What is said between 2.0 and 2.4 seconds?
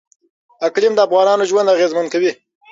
کوي.